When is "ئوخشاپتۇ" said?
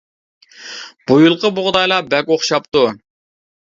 2.37-2.87